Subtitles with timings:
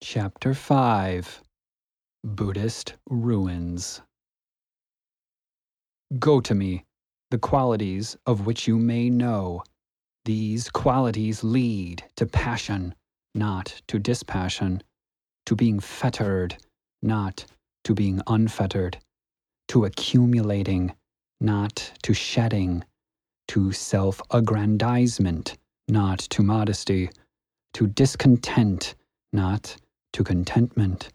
[0.00, 1.42] Chapter 5
[2.24, 4.00] Buddhist Ruins.
[6.18, 6.84] Go to me,
[7.30, 9.64] the qualities of which you may know.
[10.24, 12.94] These qualities lead to passion,
[13.34, 14.82] not to dispassion,
[15.46, 16.56] to being fettered,
[17.02, 17.44] not
[17.84, 18.98] to being unfettered,
[19.68, 20.94] to accumulating,
[21.40, 22.84] not to shedding,
[23.48, 25.58] to self aggrandizement,
[25.88, 27.10] not to modesty,
[27.74, 28.94] to discontent,
[29.32, 29.76] not
[30.18, 31.10] to contentment,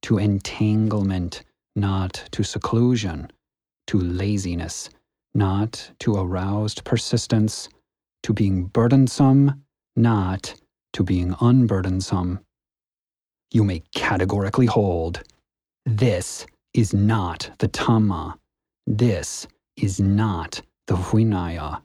[0.00, 1.42] to entanglement,
[1.74, 3.30] not to seclusion,
[3.86, 4.88] to laziness,
[5.34, 7.68] not to aroused persistence,
[8.22, 9.62] to being burdensome,
[9.94, 10.54] not
[10.94, 12.40] to being unburdensome.
[13.50, 15.22] You may categorically hold
[15.84, 18.38] this is not the Dhamma.
[18.86, 19.46] This
[19.76, 21.82] is not the Vinaya.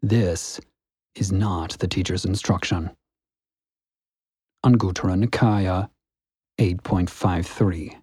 [0.00, 0.60] This
[1.16, 2.92] is not the teacher's instruction.
[4.64, 5.90] Anguttara Nikaya
[6.58, 7.96] 8.53.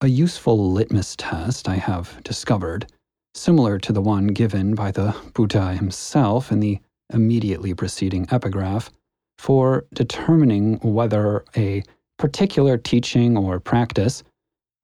[0.00, 2.86] A useful litmus test I have discovered,
[3.34, 6.78] similar to the one given by the Buddha himself in the
[7.12, 8.90] immediately preceding epigraph,
[9.38, 11.82] for determining whether a
[12.18, 14.22] particular teaching or practice,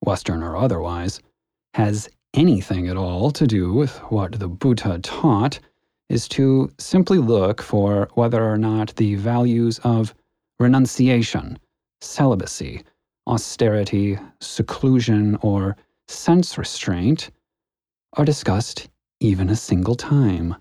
[0.02, 1.20] Western or otherwise,
[1.72, 5.58] has anything at all to do with what the Buddha taught,
[6.10, 10.14] is to simply look for whether or not the values of
[10.58, 11.58] renunciation,
[12.00, 12.82] celibacy,
[13.26, 15.76] austerity, seclusion, or
[16.08, 17.30] sense restraint
[18.14, 18.88] are discussed
[19.20, 20.56] even a single time.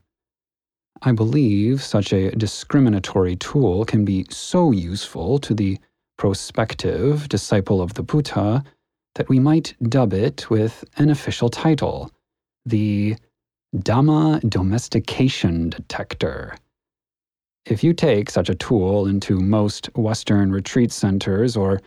[1.02, 5.78] I believe such a discriminatory tool can be so useful to the
[6.18, 8.64] prospective disciple of the Buddha
[9.16, 12.12] that we might dub it with an official title
[12.66, 13.16] the
[13.76, 16.56] Dhamma Domestication Detector.
[17.66, 21.82] If you take such a tool into most Western retreat centers or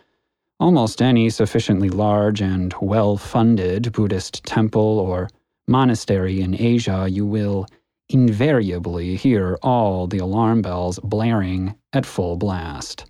[0.59, 5.29] almost any sufficiently large and well funded Buddhist temple or
[5.69, 7.67] monastery in Asia, you will
[8.09, 13.05] invariably hear all the alarm bells blaring at full blast.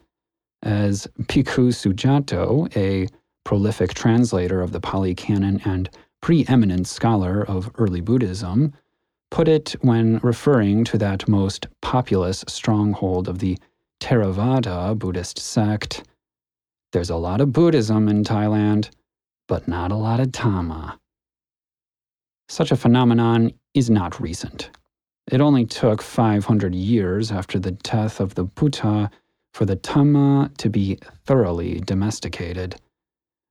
[0.63, 3.09] As Bhikkhu Sujato, a
[3.45, 5.89] prolific translator of the Pali Canon and
[6.21, 8.75] preeminent scholar of early Buddhism,
[9.31, 13.59] put it when referring to that most populous stronghold of the
[14.01, 16.05] Theravada Buddhist sect.
[16.93, 18.91] There's a lot of Buddhism in Thailand,
[19.47, 20.99] but not a lot of Dhamma.
[22.49, 24.71] Such a phenomenon is not recent.
[25.31, 29.11] It only took 500 years after the death of the Buddha
[29.53, 32.77] for the Dhamma to be thoroughly domesticated.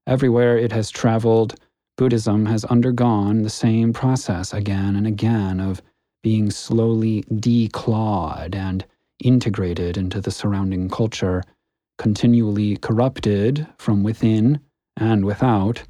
[0.07, 1.55] Everywhere it has traveled,
[1.97, 5.81] Buddhism has undergone the same process again and again of
[6.21, 8.85] being slowly declawed and
[9.23, 11.43] integrated into the surrounding culture,
[11.97, 14.59] continually corrupted from within
[14.95, 15.83] and without,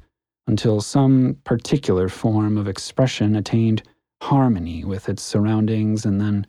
[0.46, 3.82] until some particular form of expression attained
[4.22, 6.46] harmony with its surroundings and then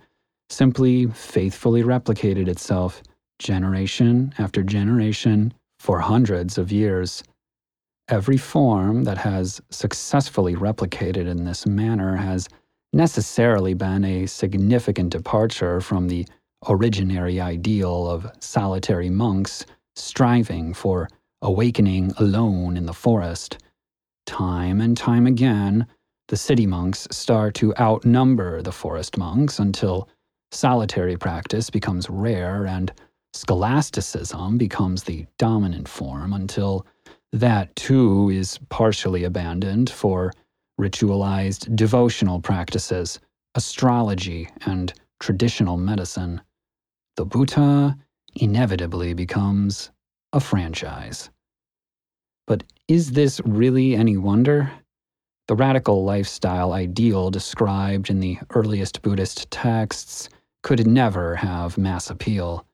[0.49, 3.03] simply faithfully replicated itself
[3.39, 7.23] generation after generation for hundreds of years.
[8.09, 12.49] Every form that has successfully replicated in this manner has
[12.91, 16.27] necessarily been a significant departure from the
[16.65, 19.63] originary ideal of solitary monks
[19.95, 21.07] striving for
[21.43, 23.59] awakening alone in the forest.
[24.25, 25.85] Time and time again,
[26.29, 30.09] the city monks start to outnumber the forest monks until
[30.51, 32.91] solitary practice becomes rare and
[33.33, 36.87] scholasticism becomes the dominant form until
[37.31, 40.33] that too is partially abandoned for
[40.79, 43.19] ritualized devotional practices,
[43.55, 46.41] astrology, and traditional medicine.
[47.17, 47.97] The Buddha
[48.35, 49.91] inevitably becomes
[50.33, 51.29] a franchise.
[52.47, 54.71] But is this really any wonder?
[55.47, 60.29] The radical lifestyle ideal described in the earliest Buddhist texts
[60.63, 62.65] could never have mass appeal.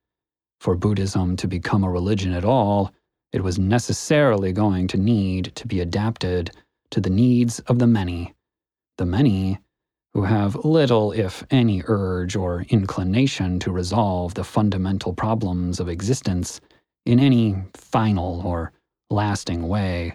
[0.59, 2.91] For Buddhism to become a religion at all,
[3.35, 6.51] it was necessarily going to need to be adapted
[6.89, 8.33] to the needs of the many,
[8.97, 9.59] the many
[10.13, 16.61] who have little, if any, urge or inclination to resolve the fundamental problems of existence
[17.05, 18.71] in any final or
[19.09, 20.13] lasting way.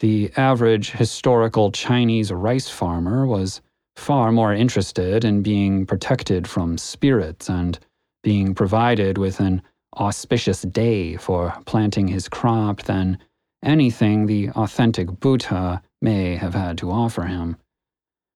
[0.00, 3.60] The average historical Chinese rice farmer was
[3.94, 7.78] far more interested in being protected from spirits and
[8.22, 9.60] being provided with an
[9.96, 13.18] auspicious day for planting his crop than
[13.62, 17.56] anything the authentic Buddha may have had to offer him.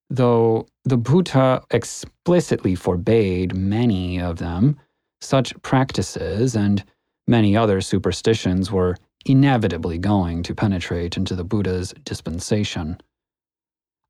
[0.09, 4.79] Though the Buddha explicitly forbade many of them,
[5.21, 6.85] such practices and
[7.27, 12.99] many other superstitions were inevitably going to penetrate into the Buddha's dispensation.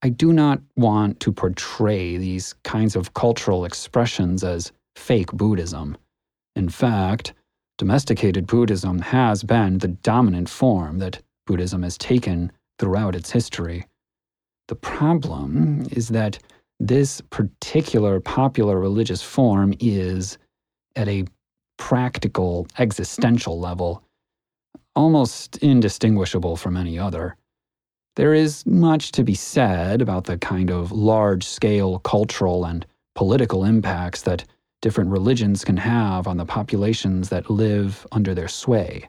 [0.03, 5.97] I do not want to portray these kinds of cultural expressions as fake Buddhism.
[6.57, 7.35] In fact,
[7.77, 13.87] domesticated Buddhism has been the dominant form that Buddhism has taken throughout its history.
[14.69, 16.39] The problem is that
[16.81, 20.39] this particular popular religious form is,
[20.97, 21.27] at a
[21.79, 24.03] practical, existential level,
[24.95, 27.37] almost indistinguishable from any other.
[28.17, 33.63] There is much to be said about the kind of large scale cultural and political
[33.65, 34.45] impacts that
[34.83, 39.09] different religions can have on the populations that live under their sway.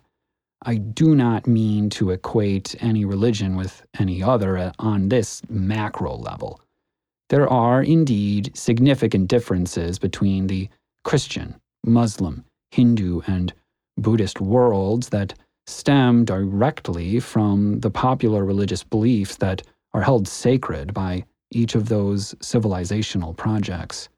[0.64, 6.16] I do not mean to equate any religion with any other uh, on this macro
[6.16, 6.60] level.
[7.30, 10.70] There are indeed significant differences between the
[11.04, 11.56] Christian,
[11.86, 13.54] Muslim, Hindu, and
[13.98, 15.34] Buddhist worlds that
[15.68, 19.62] stem directly from the popular religious beliefs that
[19.94, 24.10] are held sacred by each of those civilizational projects.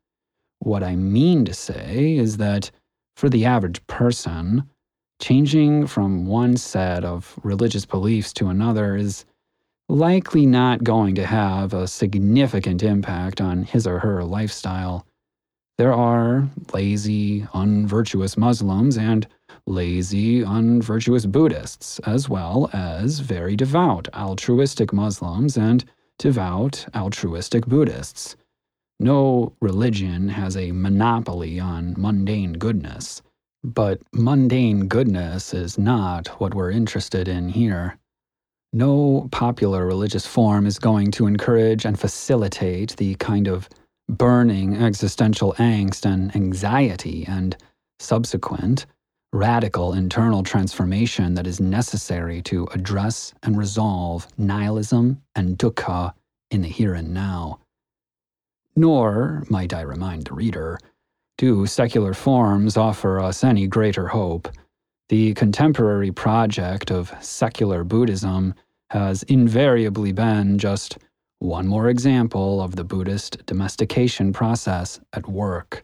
[0.60, 2.72] What I mean to say is that
[3.16, 4.64] for the average person,
[5.20, 9.26] changing from one set of religious beliefs to another is
[9.88, 15.06] likely not going to have a significant impact on his or her lifestyle.
[15.78, 19.28] There are lazy, unvirtuous Muslims and
[19.66, 25.86] lazy, unvirtuous Buddhists, as well as very devout, altruistic Muslims and
[26.18, 28.36] devout, altruistic Buddhists.
[29.00, 33.22] No religion has a monopoly on mundane goodness.
[33.64, 37.98] But mundane goodness is not what we're interested in here.
[38.72, 43.68] No popular religious form is going to encourage and facilitate the kind of
[44.10, 47.58] burning existential angst and anxiety and
[48.00, 48.86] subsequent
[49.34, 56.14] radical internal transformation that is necessary to address and resolve nihilism and dukkha
[56.52, 57.60] in the here and now.
[58.80, 60.80] Nor, might I remind the reader,
[61.38, 64.48] do secular forms offer us any greater hope.
[65.10, 68.54] The contemporary project of secular Buddhism
[68.92, 70.98] has invariably been just
[71.40, 75.84] one more example of the Buddhist domestication process at work.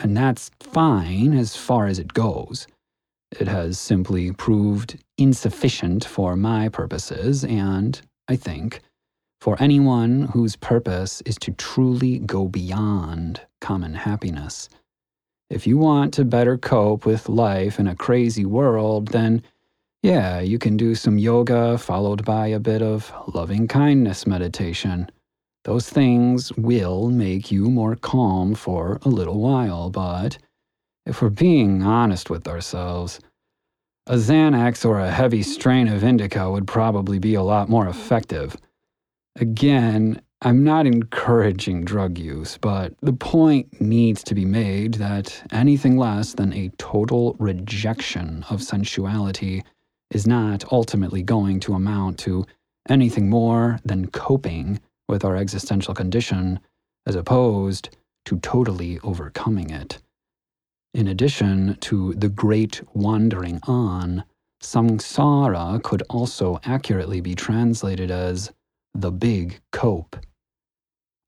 [0.00, 2.66] And that's fine as far as it goes.
[3.38, 8.80] It has simply proved insufficient for my purposes, and, I think,
[9.46, 14.68] for anyone whose purpose is to truly go beyond common happiness.
[15.48, 19.44] If you want to better cope with life in a crazy world, then
[20.02, 25.08] yeah, you can do some yoga followed by a bit of loving kindness meditation.
[25.62, 30.38] Those things will make you more calm for a little while, but
[31.06, 33.20] if we're being honest with ourselves,
[34.08, 38.56] a Xanax or a heavy strain of indica would probably be a lot more effective.
[39.38, 45.98] Again, I'm not encouraging drug use, but the point needs to be made that anything
[45.98, 49.62] less than a total rejection of sensuality
[50.10, 52.46] is not ultimately going to amount to
[52.88, 56.58] anything more than coping with our existential condition
[57.06, 57.90] as opposed
[58.24, 59.98] to totally overcoming it.
[60.94, 64.24] In addition to the great wandering on,
[64.62, 68.50] samsara could also accurately be translated as
[69.00, 70.16] the big cope.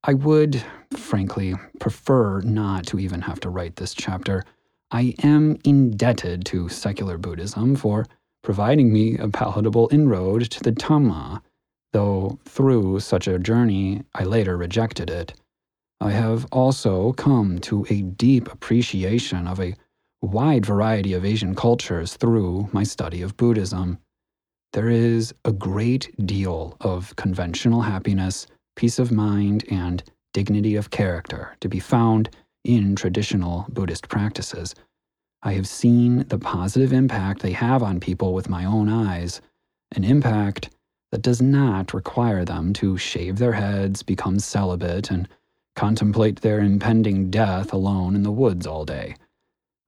[0.04, 0.62] I would,
[0.96, 4.44] frankly, prefer not to even have to write this chapter.
[4.90, 8.06] I am indebted to secular Buddhism for
[8.42, 11.42] providing me a palatable inroad to the Dhamma,
[11.92, 15.34] though through such a journey I later rejected it.
[16.00, 19.75] I have also come to a deep appreciation of a
[20.22, 23.98] wide variety of Asian cultures through my study of Buddhism.
[24.72, 28.46] There is a great deal of conventional happiness,
[28.76, 30.02] peace of mind, and
[30.34, 32.28] dignity of character to be found
[32.64, 34.75] in traditional Buddhist practices.
[35.42, 39.40] I have seen the positive impact they have on people with my own eyes,
[39.92, 40.68] an impact
[41.12, 45.28] that does not require them to shave their heads, become celibate, and
[45.76, 49.14] contemplate their impending death alone in the woods all day.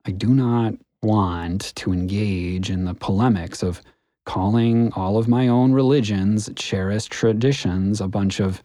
[0.06, 3.82] I do not want to engage in the polemics of
[4.30, 8.62] calling all of my own religions, cherished traditions, a bunch of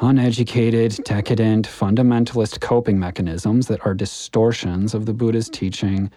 [0.00, 6.10] uneducated, decadent, fundamentalist coping mechanisms that are distortions of the Buddha's teaching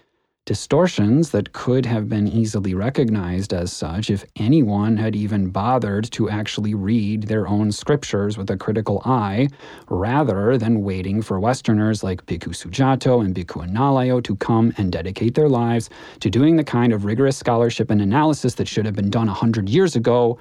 [0.46, 6.28] distortions that could have been easily recognized as such if anyone had even bothered to
[6.30, 9.48] actually read their own scriptures with a critical eye,
[9.88, 15.34] rather than waiting for Westerners like Bhikkhu Sujato and Bhikkhu Analayo to come and dedicate
[15.34, 19.10] their lives to doing the kind of rigorous scholarship and analysis that should have been
[19.10, 20.38] done a hundred years ago.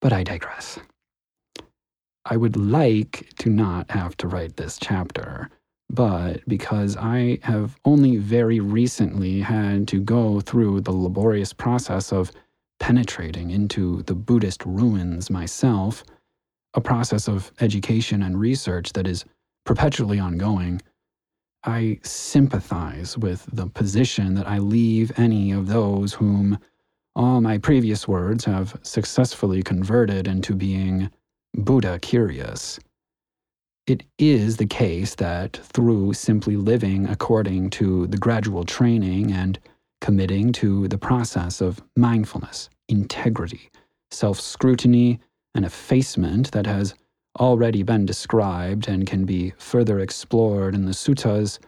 [0.00, 0.78] But I digress.
[2.24, 5.50] I would like to not have to write this chapter
[5.90, 12.32] but because I have only very recently had to go through the laborious process of
[12.80, 16.04] penetrating into the Buddhist ruins myself,
[16.74, 19.24] a process of education and research that is
[19.64, 20.82] perpetually ongoing,
[21.64, 26.58] I sympathize with the position that I leave any of those whom
[27.16, 31.10] all my previous words have successfully converted into being
[31.54, 32.78] Buddha curious.
[33.86, 39.58] It is the case that through simply living according to the gradual training and
[40.00, 43.70] committing to the process of mindfulness, integrity,
[44.10, 45.20] self scrutiny,
[45.54, 46.94] and effacement that has
[47.38, 51.58] already been described and can be further explored in the suttas,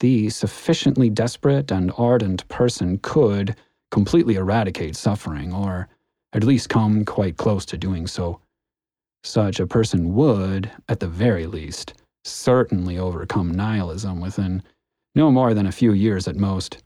[0.00, 3.56] the sufficiently desperate and ardent person could
[3.90, 5.88] completely eradicate suffering, or
[6.32, 8.40] at least come quite close to doing so.
[9.24, 14.62] Such a person would, at the very least, certainly overcome nihilism within
[15.14, 16.82] no more than a few years at most.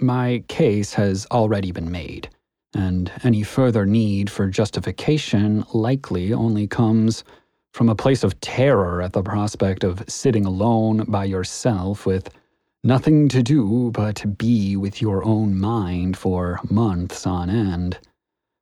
[0.00, 2.28] My case has already been made,
[2.74, 7.24] and any further need for justification likely only comes
[7.72, 12.28] from a place of terror at the prospect of sitting alone by yourself with
[12.84, 17.98] nothing to do but be with your own mind for months on end.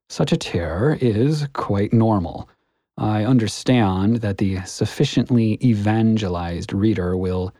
[0.09, 2.49] Such a terror is quite normal
[2.97, 7.53] I understand that the sufficiently evangelized reader will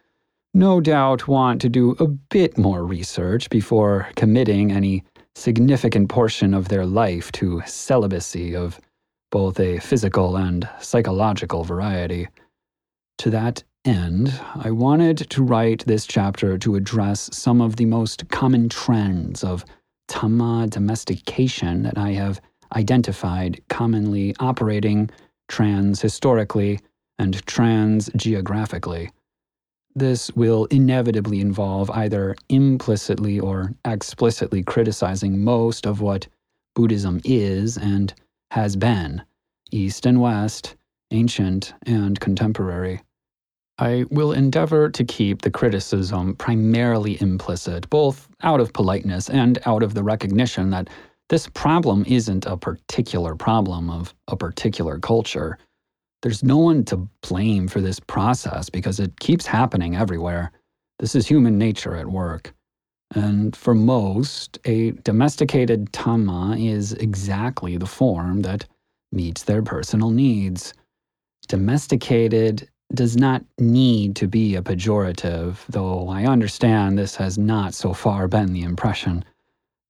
[0.54, 5.04] no doubt want to do a bit more research before committing any
[5.36, 8.80] significant portion of their life to celibacy of
[9.30, 12.28] both a physical and psychological variety.
[13.20, 18.28] To that end, I wanted to write this chapter to address some of the most
[18.30, 19.64] common trends of
[20.10, 22.42] Dhamma domestication that I have
[22.76, 25.10] identified commonly operating
[25.48, 26.80] trans historically,
[27.20, 29.10] and trans geographically.
[29.96, 36.28] This will inevitably involve either implicitly or explicitly criticizing most of what
[36.76, 38.14] Buddhism is and
[38.52, 39.24] has been,
[39.72, 40.76] East and West,
[41.12, 43.02] ancient and contemporary.
[43.80, 49.84] I will endeavor to keep the criticism primarily implicit, both out of politeness and out
[49.84, 50.90] of the recognition that
[51.30, 55.58] this problem isn't a particular problem of a particular culture.
[56.22, 60.52] There's no one to blame for this process because it keeps happening everywhere.
[61.00, 62.54] This is human nature at work.
[63.14, 68.66] And for most, a domesticated Dhamma is exactly the form that
[69.12, 70.74] meets their personal needs.
[71.48, 77.94] Domesticated does not need to be a pejorative, though I understand this has not so
[77.94, 79.24] far been the impression.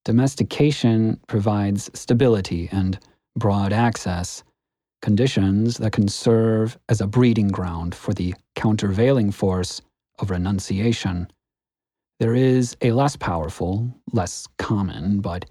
[0.08, 2.98] Domestication provides stability and
[3.36, 4.42] broad access,
[5.02, 9.82] conditions that can serve as a breeding ground for the countervailing force
[10.18, 11.30] of renunciation.
[12.20, 15.44] There is a less powerful, less common, but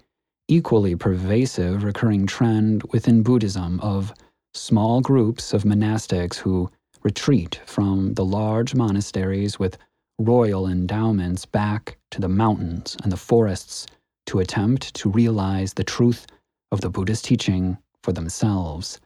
[0.48, 4.12] equally pervasive recurring trend within Buddhism of
[4.54, 6.68] small groups of monastics who
[7.04, 9.78] retreat from the large monasteries with
[10.18, 13.86] royal endowments back to the mountains and the forests
[14.28, 16.26] to attempt to realize the truth
[16.70, 19.00] of the Buddhist teaching for themselves.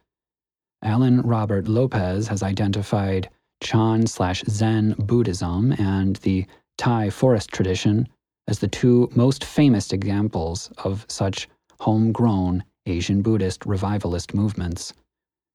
[0.82, 3.30] Alan Robert Lopez has identified
[3.62, 6.44] Chan slash Zen Buddhism and the
[6.76, 8.08] Thai forest tradition
[8.48, 11.48] as the two most famous examples of such
[11.78, 14.92] homegrown Asian Buddhist revivalist movements.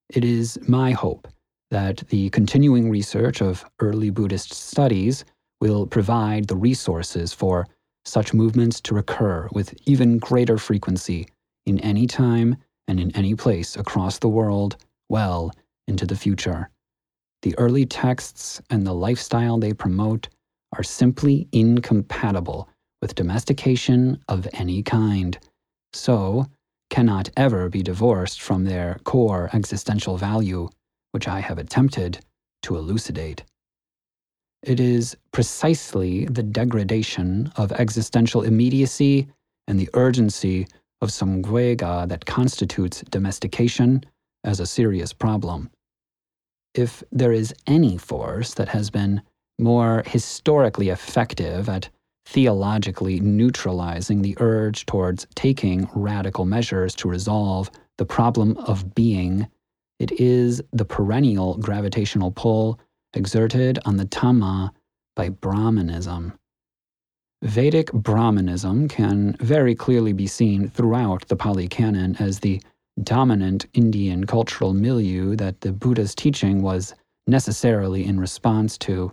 [0.09, 1.27] It is my hope
[1.71, 5.25] that the continuing research of early Buddhist studies
[5.59, 7.67] will provide the resources for
[8.07, 11.27] such movements to recur with even greater frequency
[11.65, 12.55] in any time
[12.87, 14.77] and in any place across the world
[15.09, 15.51] well
[15.87, 16.69] into the future.
[17.41, 20.29] The early texts and the lifestyle they promote
[20.75, 22.69] are simply incompatible
[23.01, 25.37] with domestication of any kind,
[25.93, 26.47] so
[26.89, 30.69] cannot ever be divorced from their core existential value,
[31.11, 32.19] which I have attempted
[32.63, 33.43] to elucidate.
[34.63, 39.27] It is precisely the degradation of existential immediacy
[39.67, 40.67] and the urgency
[41.01, 44.03] of samvega that constitutes domestication
[44.43, 45.69] as a serious problem.
[46.73, 49.21] If there is any force that has been
[49.59, 51.89] more historically effective at
[52.25, 59.47] theologically neutralizing the urge towards taking radical measures to resolve the problem of being,
[59.99, 62.79] it is the perennial gravitational pull
[63.17, 64.71] exerted on the Dhamma
[65.15, 66.33] by Brahmanism.
[67.43, 72.61] Vedic Brahmanism can very clearly be seen throughout the Pali Canon as the
[73.03, 76.95] dominant Indian cultural milieu that the Buddha's teaching was
[77.27, 79.11] necessarily in response to.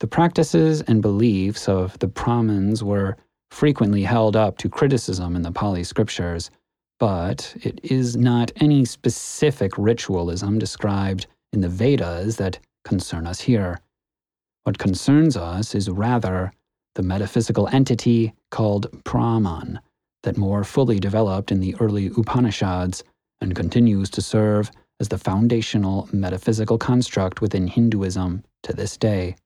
[0.00, 3.16] The practices and beliefs of the Brahmins were
[3.50, 6.50] frequently held up to criticism in the Pali scriptures,
[6.98, 13.80] but it is not any specific ritualism described in the Vedas that concern us here.
[14.64, 16.52] What concerns us is rather
[16.94, 19.80] the metaphysical entity called Brahman
[20.22, 23.04] that more fully developed in the early Upanishads
[23.40, 29.36] and continues to serve as the foundational metaphysical construct within Hinduism to this day.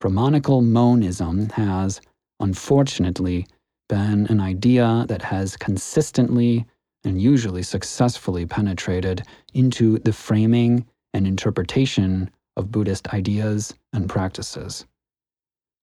[0.00, 2.00] Brahmanical monism has,
[2.40, 3.46] unfortunately,
[3.88, 6.66] been an idea that has consistently
[7.04, 9.22] and usually successfully penetrated
[9.54, 14.86] into the framing and interpretation of Buddhist ideas and practices.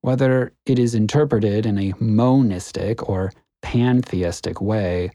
[0.02, 5.12] Whether it is interpreted in a monistic or pantheistic way,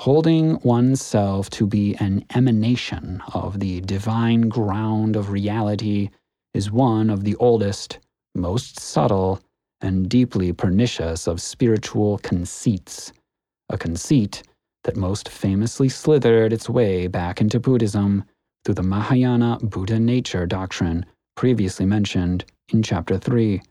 [0.00, 6.10] holding oneself to be an emanation of the divine ground of reality
[6.54, 7.98] is one of the oldest,
[8.34, 9.40] most subtle,
[9.80, 13.12] and deeply pernicious of spiritual conceits,
[13.68, 14.42] a conceit
[14.84, 18.24] that most famously slithered its way back into Buddhism
[18.66, 21.06] through the Mahayana Buddha nature doctrine
[21.36, 23.62] previously mentioned in Chapter 3.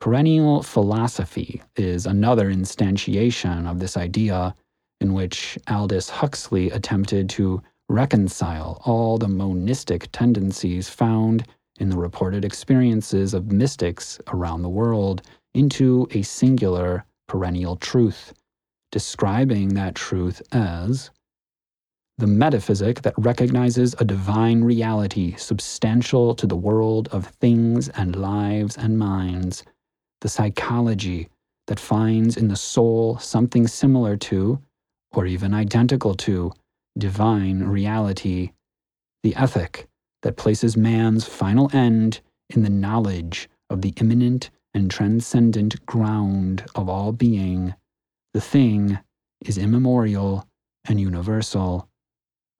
[0.00, 4.54] Perennial philosophy is another instantiation of this idea
[5.02, 11.46] in which Aldous Huxley attempted to reconcile all the monistic tendencies found
[11.78, 15.20] in the reported experiences of mystics around the world
[15.52, 18.32] into a singular perennial truth,
[18.90, 21.10] describing that truth as
[22.18, 28.76] the metaphysic that recognizes a divine reality substantial to the world of things and lives
[28.76, 29.64] and minds,
[30.20, 31.28] the psychology
[31.68, 34.60] that finds in the soul something similar to,
[35.12, 36.52] or even identical to,
[36.98, 38.50] divine reality,
[39.22, 39.86] the ethic
[40.22, 46.88] that places man's final end in the knowledge of the immanent and transcendent ground of
[46.88, 47.74] all being.
[48.34, 48.98] The thing
[49.44, 50.48] is immemorial
[50.84, 51.88] and universal.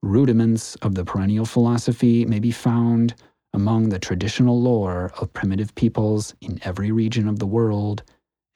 [0.02, 3.14] Rudiments of the perennial philosophy may be found
[3.52, 8.02] among the traditional lore of primitive peoples in every region of the world,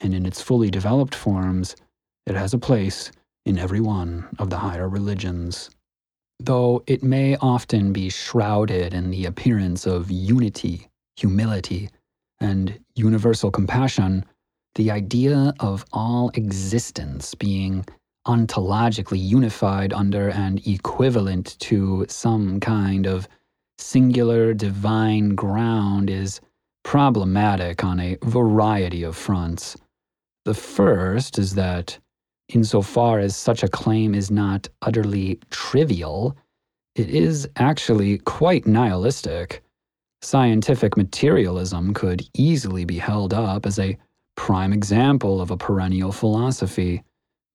[0.01, 1.75] and in its fully developed forms,
[2.27, 3.11] it has a place
[3.45, 5.71] in every one of the higher religions.
[6.39, 11.89] Though it may often be shrouded in the appearance of unity, humility,
[12.41, 14.25] and universal compassion,
[14.75, 17.85] the idea of all existence being
[18.27, 23.29] ontologically unified under and equivalent to some kind of
[23.79, 26.41] singular divine ground is
[26.85, 29.77] problematic on a variety of fronts.
[30.45, 31.99] The first is that
[32.49, 36.37] insofar as such a claim is not utterly trivial,
[36.95, 39.63] it is actually quite nihilistic.
[40.21, 43.97] Scientific materialism could easily be held up as a
[44.37, 47.03] prime example of a perennial philosophy.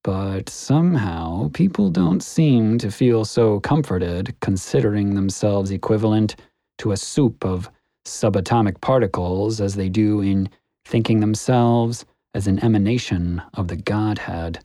[0.08, 6.38] But somehow, people don't seem to feel so comforted considering themselves equivalent
[6.78, 7.70] to a soup of
[8.06, 10.48] subatomic particles as they do in
[10.86, 14.60] thinking themselves as an emanation of the Godhead.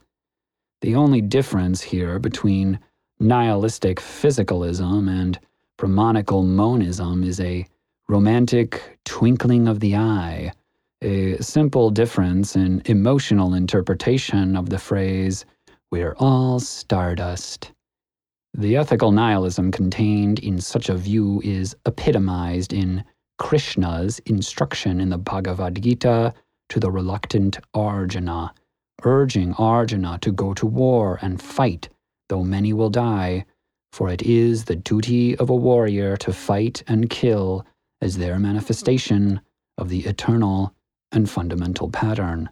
[0.81, 2.79] The only difference here between
[3.19, 5.41] nihilistic physicalism and
[5.77, 7.67] Brahmanical monism is a
[8.09, 10.53] romantic twinkling of the eye,
[11.03, 15.45] a simple difference in emotional interpretation of the phrase,
[15.91, 17.73] we're all stardust.
[18.55, 23.05] The ethical nihilism contained in such a view is epitomized in
[23.39, 26.33] Krishna's instruction in the Bhagavad Gita
[26.69, 28.55] to the reluctant Arjuna
[29.05, 31.89] urging Arjuna to go to war and fight,
[32.29, 33.45] though many will die,
[33.93, 37.67] for it is the duty of a warrior to fight and kill
[38.01, 39.41] as their manifestation
[39.79, 40.75] of the eternal
[41.13, 42.51] and fundamental pattern.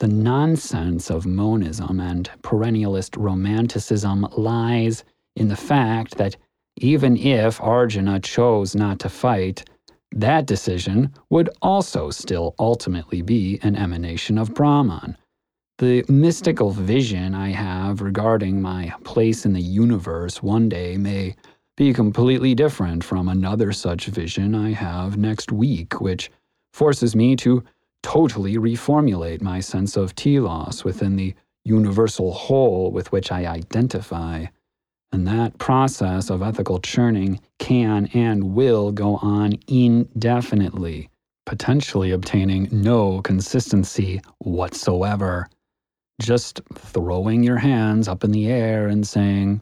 [0.00, 5.04] The nonsense of monism and perennialist romanticism lies
[5.36, 6.36] in the fact that
[6.76, 9.64] even if Arjuna chose not to fight,
[10.10, 15.16] that decision would also still ultimately be an emanation of Brahman,
[15.78, 21.34] the mystical vision I have regarding my place in the universe one day may
[21.76, 26.30] be completely different from another such vision I have next week, which
[26.72, 27.62] forces me to
[28.02, 34.46] totally reformulate my sense of telos within the universal whole with which I identify.
[35.12, 41.10] And that process of ethical churning can and will go on indefinitely,
[41.44, 45.48] potentially obtaining no consistency whatsoever.
[46.20, 49.60] Just throwing your hands up in the air and saying,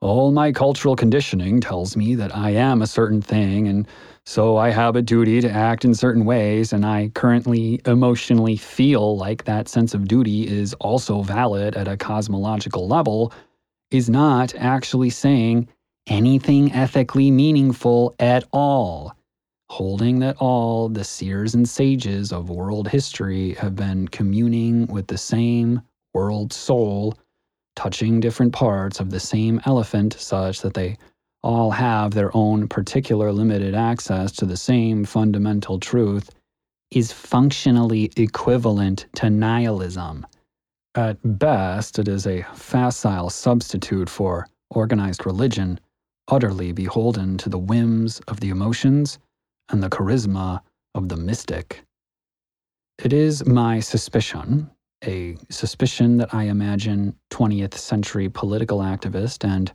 [0.00, 3.86] all my cultural conditioning tells me that I am a certain thing, and
[4.24, 9.16] so I have a duty to act in certain ways, and I currently emotionally feel
[9.18, 13.32] like that sense of duty is also valid at a cosmological level,
[13.90, 15.68] is not actually saying
[16.06, 19.14] anything ethically meaningful at all.
[19.68, 25.18] Holding that all the seers and sages of world history have been communing with the
[25.18, 25.82] same
[26.14, 27.14] world soul
[27.80, 30.94] touching different parts of the same elephant such that they
[31.42, 36.28] all have their own particular limited access to the same fundamental truth
[36.90, 40.26] is functionally equivalent to nihilism.
[40.94, 45.80] At best, it is a facile substitute for organized religion,
[46.28, 49.18] utterly beholden to the whims of the emotions
[49.70, 50.60] and the charisma
[50.94, 51.82] of the mystic.
[53.02, 54.70] It is my suspicion
[55.04, 59.72] a suspicion that I imagine 20th century political activist and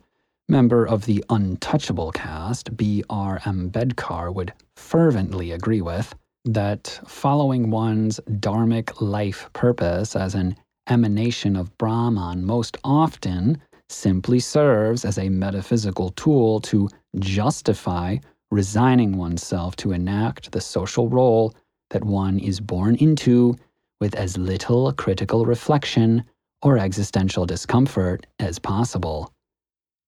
[0.48, 3.40] member of the untouchable caste, B.R.
[3.40, 10.56] Ambedkar, would fervently agree with that following one's dharmic life purpose as an
[10.88, 18.16] emanation of Brahman most often simply serves as a metaphysical tool to justify
[18.50, 21.54] resigning oneself to enact the social role
[21.90, 23.56] that one is born into
[24.00, 26.24] with as little critical reflection
[26.62, 29.32] or existential discomfort as possible,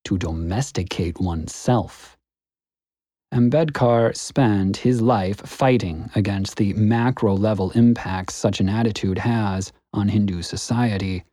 [0.05, 2.17] to domesticate oneself.
[3.33, 10.09] Ambedkar spent his life fighting against the macro level impacts such an attitude has on
[10.09, 11.25] Hindu society,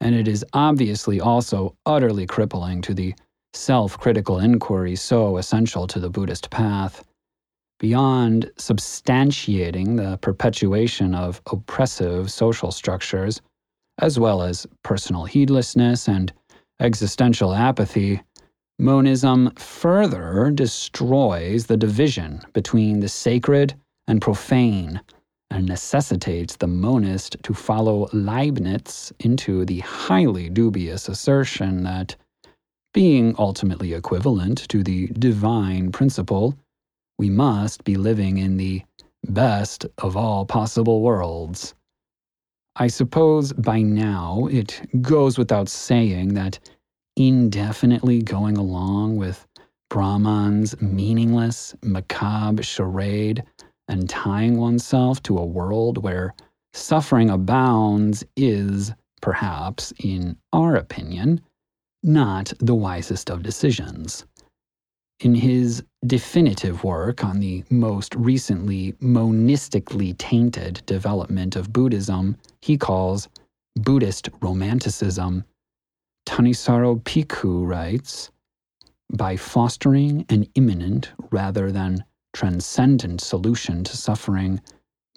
[0.00, 3.14] and it is obviously also utterly crippling to the
[3.54, 7.04] self critical inquiry so essential to the Buddhist path
[7.82, 13.40] beyond substantiating the perpetuation of oppressive social structures,
[13.98, 16.32] as well as personal heedlessness and
[16.78, 18.22] existential apathy,
[18.78, 23.74] monism further destroys the division between the sacred
[24.06, 25.00] and profane
[25.50, 32.14] and necessitates the monist to follow Leibniz into the highly dubious assertion that,
[32.94, 36.56] being ultimately equivalent to the divine principle,
[37.22, 38.82] we must be living in the
[39.28, 41.72] best of all possible worlds.
[42.74, 46.58] I suppose by now it goes without saying that
[47.16, 49.46] indefinitely going along with
[49.88, 53.44] Brahman's meaningless, macabre charade
[53.86, 56.34] and tying oneself to a world where
[56.72, 61.40] suffering abounds is, perhaps, in our opinion,
[62.02, 64.26] not the wisest of decisions.
[65.20, 73.28] In his definitive work on the most recently monistically tainted development of Buddhism, he calls
[73.76, 75.44] Buddhist Romanticism.
[76.26, 78.30] Thanissaro Bhikkhu writes
[79.12, 84.60] By fostering an immanent rather than transcendent solution to suffering,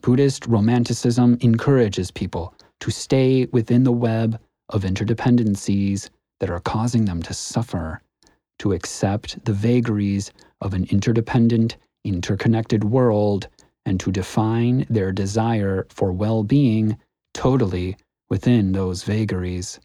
[0.01, 7.23] Buddhist Romanticism encourages people to stay within the web of interdependencies that are causing them
[7.23, 8.01] to suffer
[8.59, 10.31] to accept the vagaries
[10.65, 13.47] of an interdependent, interconnected world
[13.85, 16.97] and to define their desire for well being
[17.35, 17.95] totally
[18.29, 19.79] within those vagaries.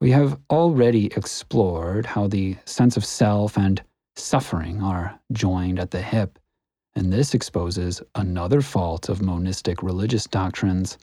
[0.00, 3.82] We have already explored how the sense of self and
[4.16, 6.38] suffering are joined at the hip,
[6.94, 10.96] and this exposes another fault of monistic religious doctrines.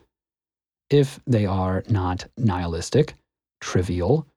[0.89, 3.13] If they are not nihilistic,
[3.61, 4.27] trivial,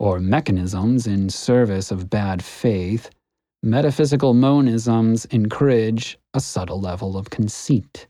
[0.00, 3.10] or mechanisms in service of bad faith,
[3.62, 8.06] metaphysical monisms encourage a subtle level of conceit.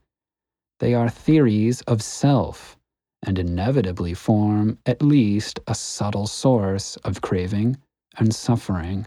[0.79, 2.79] They are theories of self
[3.23, 7.77] and inevitably form at least a subtle source of craving
[8.17, 9.07] and suffering.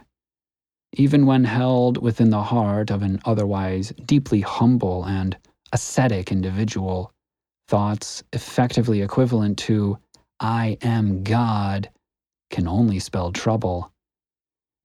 [0.94, 5.38] Even when held within the heart of an otherwise deeply humble and
[5.72, 7.12] ascetic individual,
[7.68, 9.98] thoughts effectively equivalent to,
[10.40, 11.90] I am God,
[12.52, 13.93] can only spell trouble.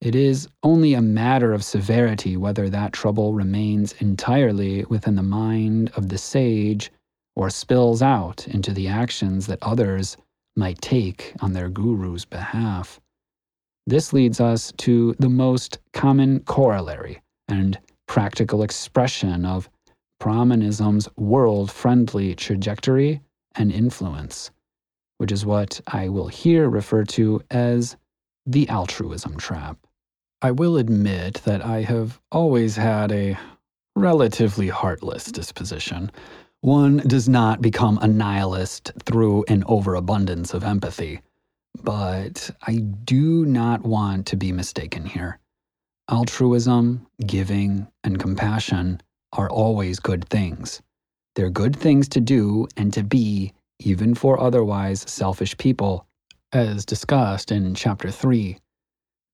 [0.00, 5.90] It is only a matter of severity whether that trouble remains entirely within the mind
[5.96, 6.92] of the sage
[7.34, 10.16] or spills out into the actions that others
[10.56, 13.00] might take on their guru's behalf.
[13.88, 19.68] This leads us to the most common corollary and practical expression of
[20.20, 23.20] Brahmanism's world friendly trajectory
[23.56, 24.52] and influence,
[25.16, 27.96] which is what I will here refer to as
[28.46, 29.76] the altruism trap.
[30.40, 33.36] I will admit that I have always had a
[33.96, 36.12] relatively heartless disposition.
[36.60, 41.22] One does not become a nihilist through an overabundance of empathy.
[41.82, 45.40] But I do not want to be mistaken here.
[46.08, 49.00] Altruism, giving, and compassion
[49.32, 50.80] are always good things.
[51.34, 56.06] They're good things to do and to be, even for otherwise selfish people,
[56.52, 58.56] as discussed in Chapter 3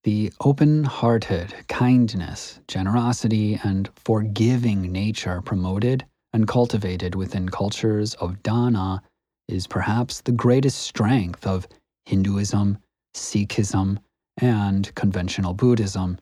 [0.04, 9.02] the open hearted kindness, generosity, and forgiving nature promoted and cultivated within cultures of Dana
[9.48, 11.66] is perhaps the greatest strength of
[12.04, 12.76] Hinduism,
[13.14, 13.96] Sikhism,
[14.36, 16.18] and conventional Buddhism.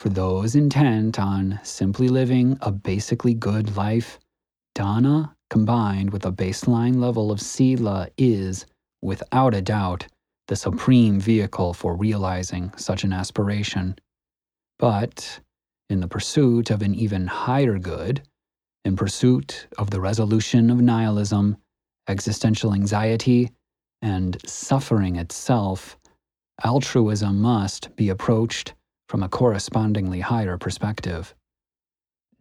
[0.00, 4.18] For those intent on simply living a basically good life,
[4.74, 8.66] Dana combined with a baseline level of Sila is,
[9.00, 10.06] without a doubt,
[10.48, 13.96] the supreme vehicle for realizing such an aspiration.
[14.78, 15.40] But,
[15.88, 18.22] in the pursuit of an even higher good,
[18.84, 21.58] in pursuit of the resolution of nihilism,
[22.08, 23.50] existential anxiety,
[24.00, 25.98] and suffering itself,
[26.64, 28.74] altruism must be approached
[29.08, 31.34] from a correspondingly higher perspective.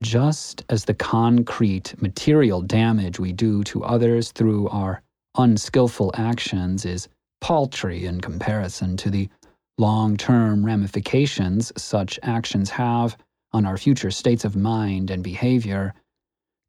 [0.02, 5.02] Just as the concrete material damage we do to others through our
[5.38, 7.08] unskillful actions is
[7.42, 9.30] paltry in comparison to the
[9.78, 13.18] long term ramifications such actions have
[13.54, 15.94] on our future states of mind and behavior,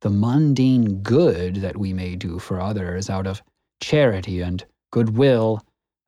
[0.00, 3.42] the mundane good that we may do for others out of
[3.80, 5.60] charity and goodwill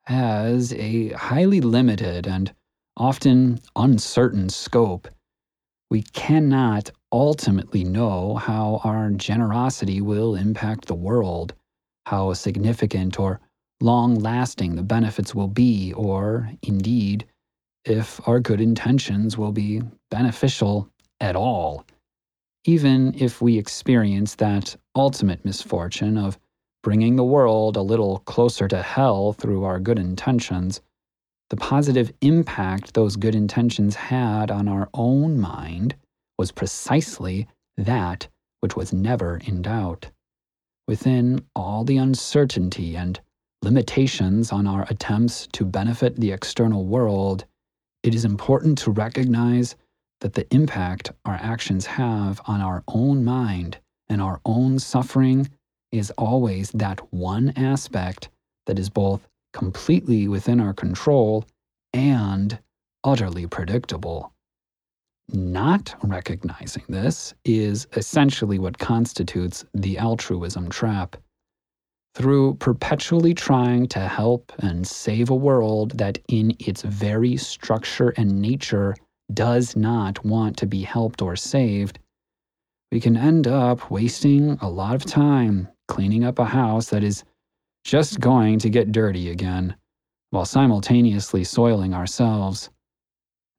[0.04, 2.52] has a highly limited and
[2.96, 5.08] often uncertain scope.
[5.90, 11.54] We cannot ultimately know how our generosity will impact the world,
[12.06, 13.40] how significant or
[13.80, 17.26] long lasting the benefits will be, or indeed,
[17.84, 20.88] if our good intentions will be beneficial
[21.20, 21.84] at all.
[22.64, 26.38] Even if we experience that ultimate misfortune of
[26.82, 30.80] bringing the world a little closer to hell through our good intentions,
[31.48, 35.94] the positive impact those good intentions had on our own mind
[36.38, 38.28] was precisely that
[38.60, 40.10] which was never in doubt.
[40.86, 43.20] Within all the uncertainty and
[43.62, 47.44] limitations on our attempts to benefit the external world,
[48.02, 49.76] it is important to recognize
[50.20, 55.48] that the impact our actions have on our own mind and our own suffering
[55.92, 58.28] is always that one aspect
[58.66, 61.44] that is both completely within our control
[61.92, 62.58] and
[63.04, 64.32] utterly predictable.
[65.32, 71.16] Not recognizing this is essentially what constitutes the altruism trap
[72.14, 78.40] through perpetually trying to help and save a world that, in its very structure and
[78.40, 78.94] nature,
[79.32, 81.98] does not want to be helped or saved,
[82.90, 87.22] we can end up wasting a lot of time cleaning up a house that is
[87.84, 89.74] just going to get dirty again,
[90.30, 92.70] while simultaneously soiling ourselves.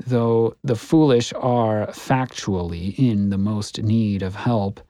[0.06, 4.82] Though the foolish are factually in the most need of help,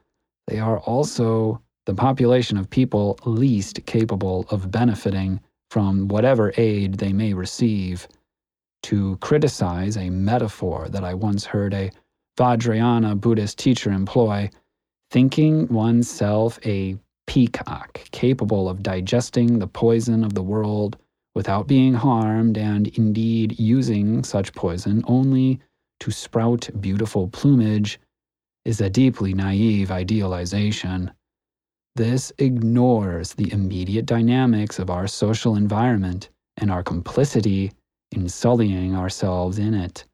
[0.48, 5.40] they are also the population of people least capable of benefiting
[5.70, 8.06] from whatever aid they may receive.
[8.84, 11.90] To criticize a metaphor that I once heard a
[12.38, 14.50] Vajrayana Buddhist teacher employ,
[15.10, 20.96] thinking oneself a peacock capable of digesting the poison of the world
[21.34, 25.60] without being harmed, and indeed using such poison only
[26.00, 27.98] to sprout beautiful plumage,
[28.64, 31.10] is a deeply naive idealization.
[31.94, 37.72] This ignores the immediate dynamics of our social environment and our complicity
[38.12, 40.04] in sullying ourselves in it.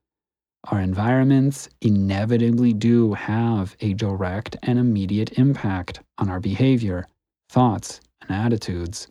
[0.70, 7.06] Our environments inevitably do have a direct and immediate impact on our behavior,
[7.48, 9.06] thoughts, and attitudes.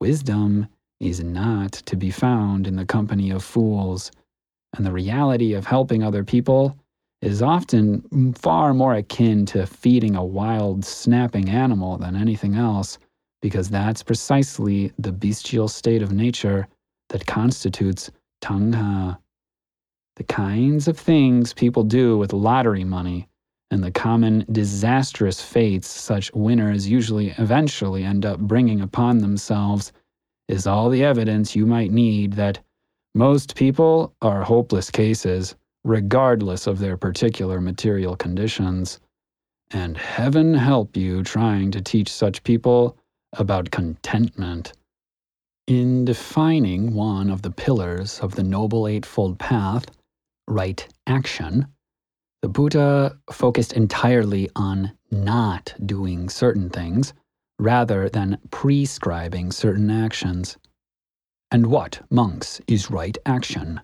[0.00, 0.66] Wisdom
[0.98, 4.10] is not to be found in the company of fools,
[4.76, 6.76] and the reality of helping other people
[7.26, 12.98] is often far more akin to feeding a wild, snapping animal than anything else,
[13.42, 16.68] because that's precisely the bestial state of nature
[17.08, 19.18] that constitutes tanha.
[20.14, 23.26] The kinds of things people do with lottery money
[23.72, 29.92] and the common disastrous fates such winners usually eventually end up bringing upon themselves
[30.46, 32.60] is all the evidence you might need that
[33.16, 35.56] most people are hopeless cases
[35.86, 39.00] regardless of their particular material conditions.
[39.72, 42.98] and heaven help you trying to teach such people
[43.36, 44.72] about contentment.
[45.68, 49.86] In defining one of the pillars of the Noble Eightfold Path,
[50.48, 51.66] right action,
[52.42, 57.14] the Buddha focused entirely on not doing certain things
[57.58, 60.58] rather than prescribing certain actions.
[61.50, 63.80] And what, monks, is right action?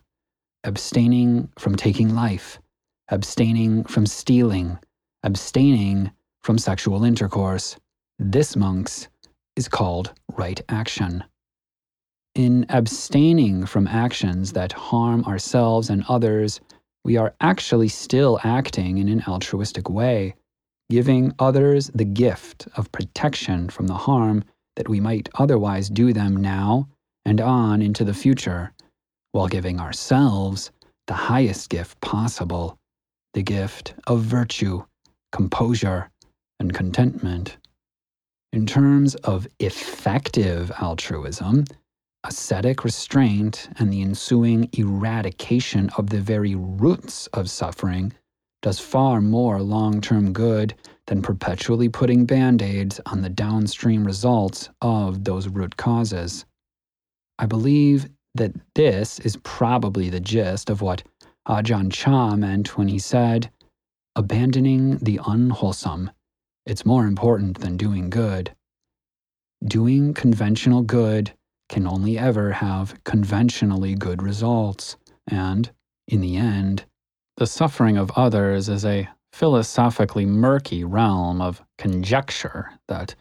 [0.64, 2.60] Abstaining from taking life,
[3.08, 4.78] abstaining from stealing,
[5.24, 7.76] abstaining from sexual intercourse.
[8.18, 9.08] This, monks,
[9.56, 11.24] is called right action.
[12.34, 16.60] In abstaining from actions that harm ourselves and others,
[17.04, 20.34] we are actually still acting in an altruistic way,
[20.88, 24.44] giving others the gift of protection from the harm
[24.76, 26.88] that we might otherwise do them now
[27.24, 28.72] and on into the future,
[29.32, 30.70] while giving ourselves
[31.06, 32.78] the highest gift possible
[33.34, 34.84] the gift of virtue,
[35.32, 36.10] composure,
[36.60, 37.56] and contentment.
[38.52, 41.64] In terms of effective altruism,
[42.24, 48.12] ascetic restraint and the ensuing eradication of the very roots of suffering
[48.60, 50.74] does far more long term good
[51.06, 56.44] than perpetually putting band aids on the downstream results of those root causes.
[57.38, 61.02] I believe that this is probably the gist of what
[61.46, 63.50] ah Ajahn Chah meant when he said,
[64.16, 66.10] abandoning the unwholesome
[66.64, 68.54] it's more important than doing good.
[69.64, 71.32] Doing conventional good
[71.68, 75.70] can only ever have conventionally good results, and,
[76.06, 76.84] in the end,
[77.36, 83.14] the suffering of others is a philosophically murky realm of conjecture that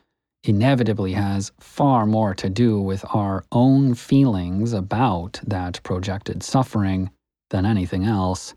[0.43, 7.09] inevitably has far more to do with our own feelings about that projected suffering
[7.51, 8.55] than anything else.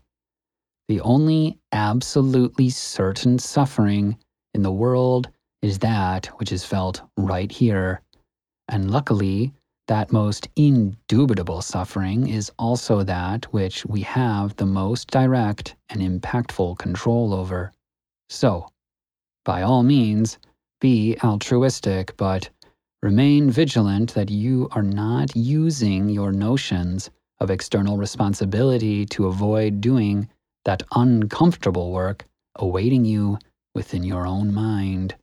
[0.87, 4.17] The only absolutely certain suffering
[4.53, 5.29] in the world
[5.61, 8.01] is that which is felt right here.
[8.67, 9.53] And luckily,
[9.87, 16.77] that most indubitable suffering is also that which we have the most direct and impactful
[16.79, 17.71] control over.
[18.29, 18.69] So,
[19.43, 20.39] by all means,
[20.79, 22.49] be altruistic, but
[23.01, 27.09] remain vigilant that you are not using your notions
[27.39, 30.27] of external responsibility to avoid doing
[30.63, 32.25] that uncomfortable work
[32.57, 33.37] awaiting you
[33.73, 35.15] within your own mind.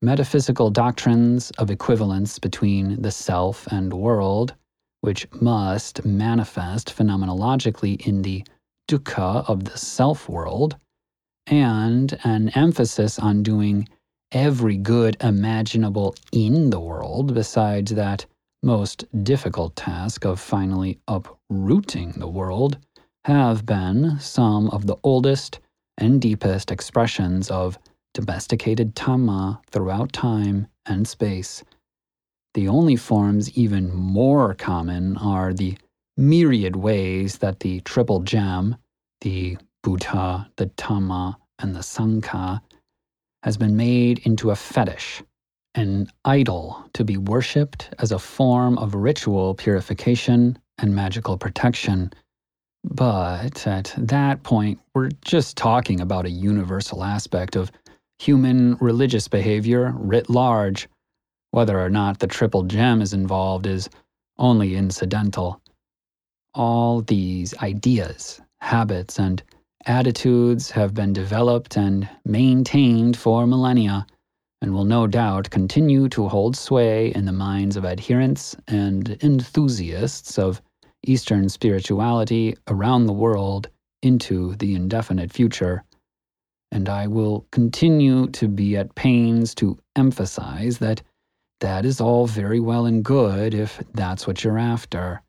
[0.00, 4.54] Metaphysical doctrines of equivalence between the self and world,
[5.00, 8.44] which must manifest phenomenologically in the
[8.90, 10.76] dukkha of the self world,
[11.46, 13.88] and an emphasis on doing
[14.32, 18.24] every good imaginable in the world besides that
[18.62, 22.78] most difficult task of finally uprooting the world,
[23.24, 25.60] have been some of the oldest
[25.98, 27.78] and deepest expressions of
[28.14, 31.62] domesticated Dhamma throughout time and space.
[32.54, 35.76] The only forms even more common are the
[36.16, 38.76] myriad ways that the triple gem,
[39.20, 42.60] the Buddha, the Dhamma, and the Sangha,
[43.42, 45.22] has been made into a fetish,
[45.74, 52.12] an idol to be worshipped as a form of ritual purification and magical protection
[52.84, 57.70] but at that point, we're just talking about a universal aspect of
[58.18, 60.88] human religious behavior writ large.
[61.52, 63.88] Whether or not the triple gem is involved is
[64.38, 65.60] only incidental.
[66.54, 69.42] All these ideas, habits, and
[69.86, 74.06] attitudes have been developed and maintained for millennia
[74.60, 80.38] and will no doubt continue to hold sway in the minds of adherents and enthusiasts
[80.38, 80.62] of
[81.04, 83.68] Eastern spirituality around the world
[84.02, 85.82] into the indefinite future.
[86.70, 91.02] And I will continue to be at pains to emphasize that
[91.60, 95.22] that is all very well and good if that's what you're after.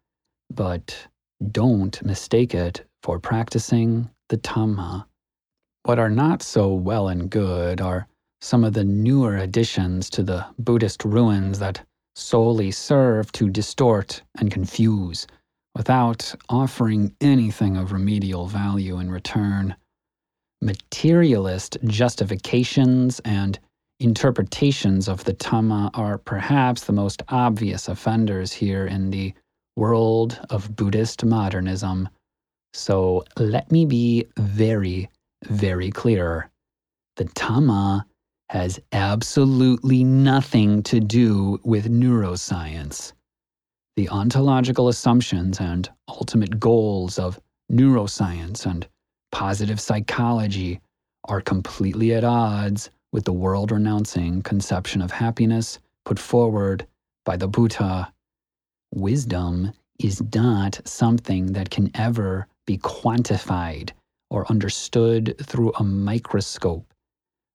[0.54, 1.08] But
[1.52, 5.06] don't mistake it for practicing the Dhamma.
[5.84, 8.08] What are not so well and good are
[8.42, 14.50] some of the newer additions to the Buddhist ruins that solely serve to distort and
[14.50, 15.28] confuse
[15.76, 19.76] without offering anything of remedial value in return.
[20.64, 23.60] Materialist justifications and
[24.00, 29.32] interpretations of the Dhamma are perhaps the most obvious offenders here in the
[29.76, 32.10] world of Buddhist modernism.
[32.74, 35.10] So let me be very,
[35.46, 36.50] very clear.
[37.18, 38.06] The Dhamma
[38.50, 43.14] has absolutely nothing to do with neuroscience
[43.96, 47.40] the ontological assumptions and ultimate goals of
[47.72, 48.88] neuroscience and
[49.32, 50.80] positive psychology
[51.26, 56.86] are completely at odds with the world renouncing conception of happiness put forward
[57.24, 58.12] by the Buddha.
[58.94, 63.92] Wisdom is not something that can ever be quantified
[64.30, 66.94] or understood through a microscope.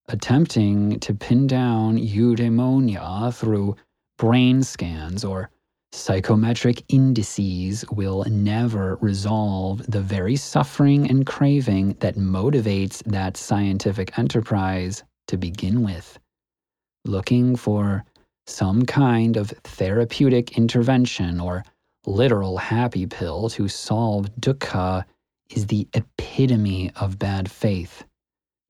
[0.09, 3.77] Attempting to pin down eudaimonia through
[4.17, 5.51] brain scans or
[5.93, 15.03] psychometric indices will never resolve the very suffering and craving that motivates that scientific enterprise
[15.27, 16.19] to begin with.
[17.05, 18.05] Looking for
[18.47, 21.65] some kind of therapeutic intervention or
[22.09, 25.05] literal happy pill to solve dukkha
[25.51, 28.05] is the epitome of bad faith.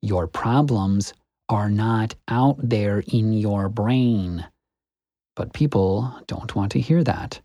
[0.02, 1.14] Your problems
[1.48, 4.46] are not out there in your brain.
[5.36, 7.40] But people don't want to hear that.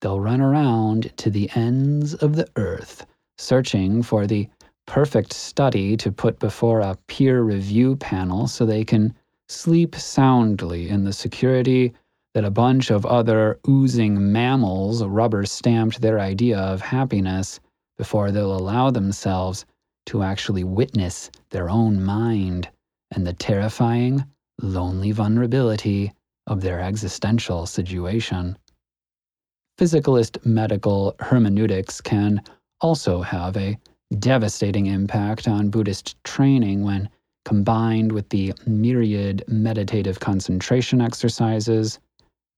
[0.00, 3.06] They'll run around to the ends of the earth
[3.38, 4.48] searching for the
[4.86, 9.14] perfect study to put before a peer review panel so they can
[9.48, 11.92] sleep soundly in the security
[12.34, 17.60] that a bunch of other oozing mammals rubber stamped their idea of happiness
[17.98, 19.66] before they'll allow themselves
[20.06, 22.68] to actually witness their own mind
[23.10, 24.24] and the terrifying,
[24.60, 26.12] lonely vulnerability
[26.46, 28.56] of their existential situation.
[29.78, 32.42] Physicalist medical hermeneutics can
[32.80, 33.78] also have a
[34.18, 37.08] devastating impact on Buddhist training when
[37.44, 41.98] combined with the myriad meditative concentration exercises,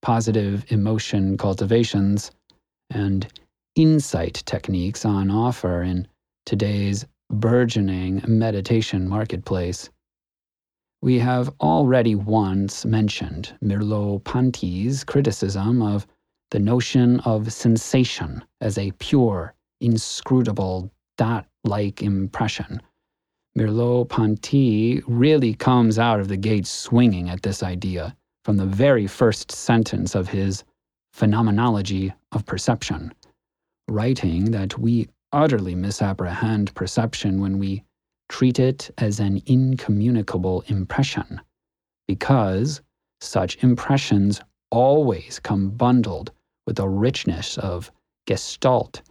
[0.05, 2.30] positive emotion cultivations,
[2.90, 3.26] and
[3.74, 6.07] insight techniques on offer in
[6.44, 9.88] today's burgeoning meditation marketplace.
[11.00, 16.07] We have already once mentioned Merleau-Ponty's criticism of
[16.50, 22.80] the notion of sensation as a pure, inscrutable, dot like impression
[23.57, 28.14] Merleau-Ponty really comes out of the gate swinging at this idea
[28.45, 30.64] from the very first sentence of his
[31.12, 33.14] Phenomenology of Perception,
[33.88, 37.82] writing that we utterly misapprehend perception when we
[38.28, 41.40] treat it as an incommunicable impression,
[42.07, 42.80] because
[43.20, 44.40] such impressions
[44.70, 46.32] always come bundled
[46.66, 47.90] with a richness of
[48.26, 49.03] gestalt,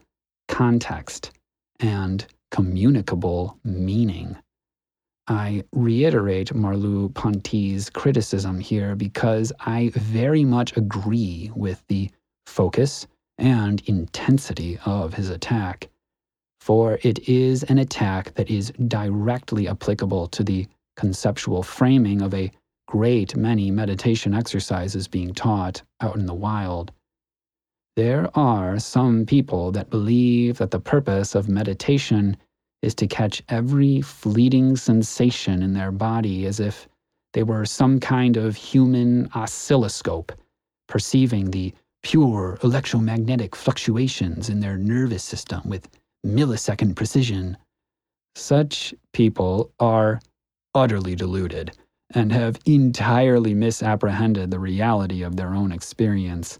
[0.47, 1.31] context,
[1.79, 4.37] and communicable meaning.
[5.27, 12.09] I reiterate Merleau-Ponty's criticism here because I very much agree with the
[12.45, 13.07] focus
[13.37, 15.89] and intensity of his attack,
[16.59, 20.67] for it is an attack that is directly applicable to the
[20.97, 22.51] conceptual framing of a
[22.87, 26.91] great many meditation exercises being taught out in the wild.
[27.95, 32.37] There are some people that believe that the purpose of meditation
[32.83, 36.87] is to catch every fleeting sensation in their body as if
[37.31, 40.33] they were some kind of human oscilloscope,
[40.87, 41.73] perceiving the
[42.03, 45.87] pure electromagnetic fluctuations in their nervous system with
[46.25, 47.57] millisecond precision.
[48.35, 50.19] Such people are
[50.75, 51.71] utterly deluded
[52.13, 56.59] and have entirely misapprehended the reality of their own experience.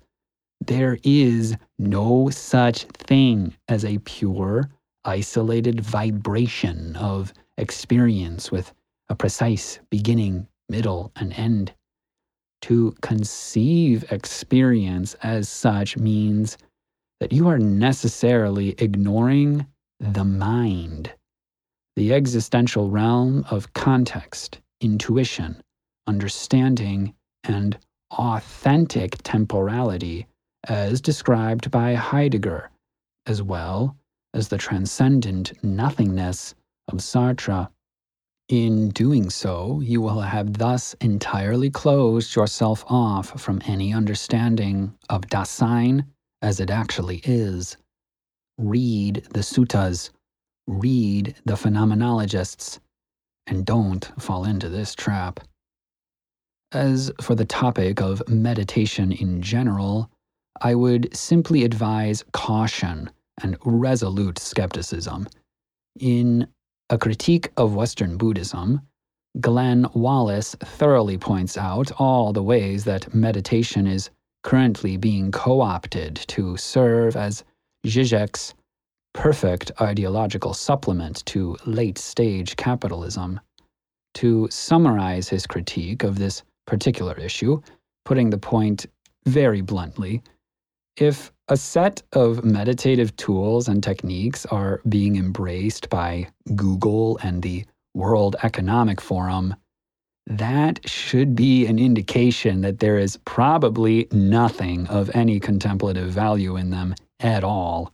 [0.65, 4.69] There is no such thing as a pure,
[5.05, 8.73] isolated vibration of experience with
[9.09, 11.73] a precise beginning, middle, and end.
[12.63, 16.57] To conceive experience as such means
[17.19, 19.65] that you are necessarily ignoring
[19.99, 21.11] the mind,
[21.95, 25.61] the existential realm of context, intuition,
[26.07, 27.77] understanding, and
[28.11, 30.27] authentic temporality
[30.67, 32.69] as described by Heidegger,
[33.25, 33.97] as well
[34.33, 36.55] as the transcendent nothingness
[36.87, 37.69] of Sartre.
[38.49, 45.21] In doing so, you will have thus entirely closed yourself off from any understanding of
[45.27, 46.05] Dasein
[46.41, 47.77] as it actually is.
[48.57, 50.09] Read the suttas,
[50.67, 52.79] read the phenomenologists,
[53.47, 55.39] and don't fall into this trap.
[56.71, 60.09] As for the topic of meditation in general,
[60.61, 63.09] I would simply advise caution
[63.41, 65.27] and resolute skepticism.
[65.99, 66.47] In
[66.89, 68.81] A Critique of Western Buddhism,
[69.39, 74.09] Glenn Wallis thoroughly points out all the ways that meditation is
[74.43, 77.43] currently being co opted to serve as
[77.85, 78.53] Zizek's
[79.13, 83.39] perfect ideological supplement to late stage capitalism.
[84.15, 87.61] To summarize his critique of this particular issue,
[88.05, 88.85] putting the point
[89.25, 90.21] very bluntly,
[90.97, 97.65] if a set of meditative tools and techniques are being embraced by Google and the
[97.93, 99.55] World Economic Forum,
[100.27, 106.69] that should be an indication that there is probably nothing of any contemplative value in
[106.69, 107.91] them at all.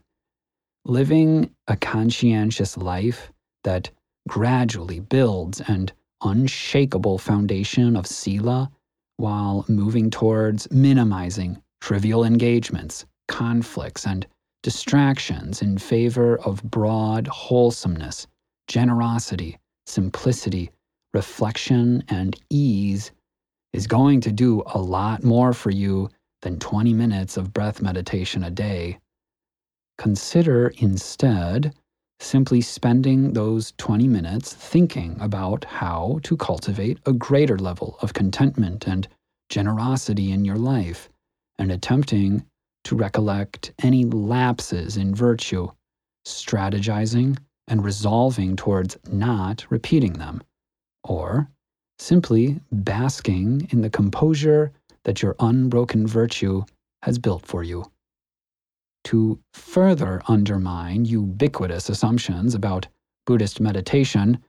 [0.86, 3.32] Living a conscientious life
[3.64, 3.90] that
[4.28, 5.90] gradually builds an
[6.24, 8.70] unshakable foundation of Sila
[9.18, 14.28] while moving towards minimizing trivial engagements, conflicts, and
[14.64, 18.28] distractions in favor of broad wholesomeness,
[18.68, 20.70] generosity, simplicity,
[21.14, 23.12] reflection, and ease
[23.74, 26.10] is going to do a lot more for you
[26.42, 28.98] than 20 minutes of breath meditation a day.
[29.98, 31.74] Consider instead
[32.20, 38.88] simply spending those 20 minutes thinking about how to cultivate a greater level of contentment
[38.88, 39.08] and
[39.50, 41.09] generosity in your life
[41.60, 42.44] and attempting
[42.86, 45.68] to recollect any lapses in virtue,
[46.26, 47.38] strategizing
[47.68, 50.42] and resolving towards not repeating them,
[51.04, 51.48] or
[52.00, 54.72] simply basking in the composure
[55.04, 56.64] that your unbroken virtue
[57.04, 57.86] has built for you.
[59.06, 62.88] To further undermine ubiquitous assumptions about
[63.26, 64.40] Buddhist meditation,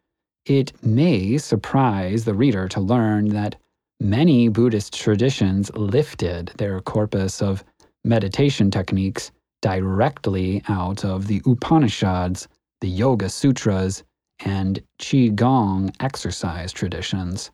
[0.47, 3.57] it may surprise the reader to learn that
[4.01, 7.63] many Buddhist traditions lifted their corpus of
[8.05, 9.31] meditation techniques
[9.61, 12.49] directly out of the Upanishads,
[12.81, 14.03] the Yoga Sutras,
[14.45, 17.51] and Qigong exercise traditions.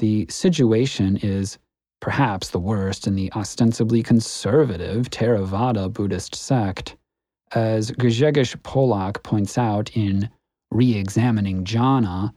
[0.00, 1.58] The situation is
[2.00, 6.96] perhaps the worst in the ostensibly conservative Theravada Buddhist sect.
[7.52, 10.28] As Grzegorz Polak points out in
[10.72, 12.32] Re examining Jhana,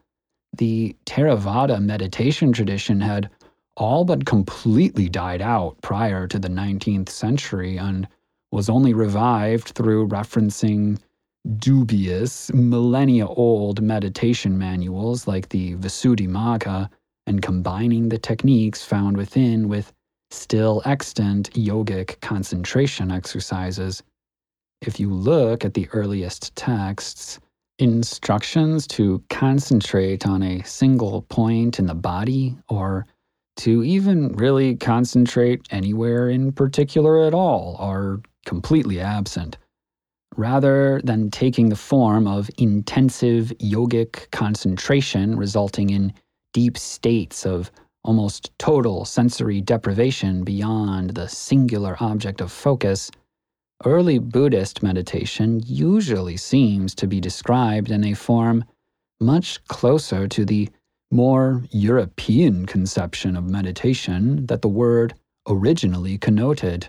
[0.54, 3.30] the Theravada meditation tradition had
[3.76, 8.08] all but completely died out prior to the 19th century and
[8.52, 10.98] was only revived through referencing
[11.58, 16.90] dubious, millennia old meditation manuals like the Visuddhimagga
[17.28, 19.94] and combining the techniques found within with
[20.32, 24.04] still extant yogic concentration exercises.
[24.82, 27.40] If you look at the earliest texts,
[27.80, 33.06] instructions to concentrate on a single point in the body or
[33.58, 39.58] to even really concentrate anywhere in particular at all are completely absent.
[40.36, 46.14] Rather than taking the form of intensive yogic concentration resulting in
[46.54, 47.72] deep states of
[48.04, 53.12] almost total sensory deprivation beyond the singular object of focus,
[53.86, 58.64] early Buddhist meditation usually seems to be described in a form
[59.20, 60.70] much closer to the
[61.12, 65.14] more European conception of meditation that the word
[65.48, 66.88] originally connoted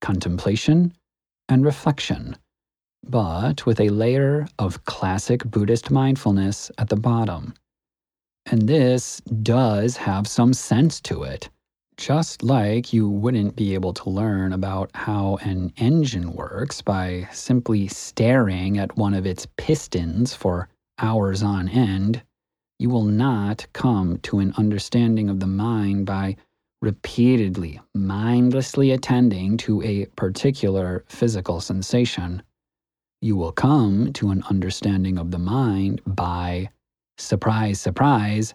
[0.00, 0.92] contemplation
[1.48, 2.36] and reflection,
[3.08, 7.54] but with a layer of classic Buddhist mindfulness at the bottom.
[8.46, 11.48] And this does have some sense to it.
[11.96, 17.86] Just like you wouldn't be able to learn about how an engine works by simply
[17.86, 20.68] staring at one of its pistons for
[20.98, 22.22] hours on end,
[22.78, 26.36] you will not come to an understanding of the mind by
[26.82, 32.42] repeatedly, mindlessly attending to a particular physical sensation.
[33.22, 36.70] You will come to an understanding of the mind by,
[37.16, 38.52] surprise, surprise,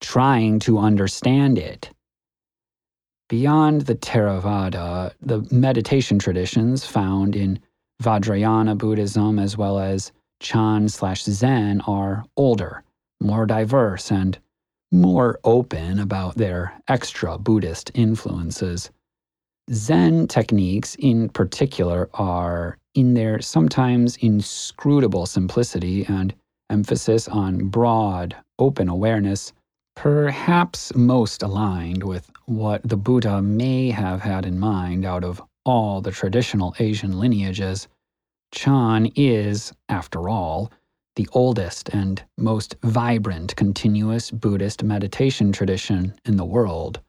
[0.00, 1.90] trying to understand it.
[3.28, 7.58] Beyond the Theravada, the meditation traditions found in
[8.02, 12.84] Vajrayana Buddhism as well as Chan slash Zen are older
[13.20, 14.38] more diverse, and
[14.92, 18.90] more open about their extra Buddhist influences.
[19.72, 26.34] Zen techniques, in particular, are, in their sometimes inscrutable simplicity and
[26.70, 29.52] emphasis on broad, open awareness,
[29.96, 36.00] perhaps most aligned with what the Buddha may have had in mind out of all
[36.00, 37.88] the traditional Asian lineages.
[38.52, 40.72] Chan is, after all,
[41.16, 47.00] the oldest and most vibrant continuous Buddhist meditation tradition in the world.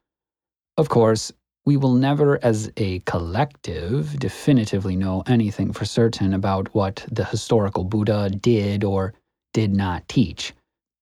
[0.77, 1.31] Of course,
[1.65, 7.83] we will never, as a collective, definitively know anything for certain about what the historical
[7.83, 9.13] Buddha did or
[9.53, 10.53] did not teach,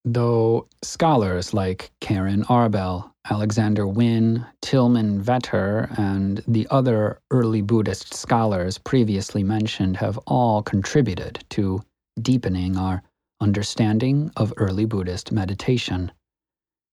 [0.04, 8.78] though scholars like Keren Arbel, Alexander Wynne, Tilman Vetter, and the other early Buddhist scholars
[8.78, 11.82] previously mentioned have all contributed to
[12.22, 13.02] deepening our
[13.42, 16.12] understanding of early Buddhist meditation.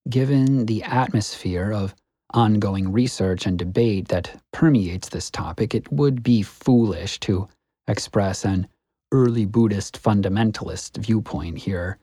[0.08, 1.94] Given the atmosphere of
[2.32, 7.46] ongoing research and debate that permeates this topic, it would be foolish to
[7.86, 8.66] express an
[9.12, 11.98] early Buddhist fundamentalist viewpoint here.